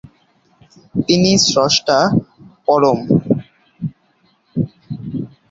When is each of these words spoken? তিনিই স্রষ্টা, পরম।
তিনিই 1.05 1.37
স্রষ্টা, 1.45 1.97
পরম। 2.67 2.99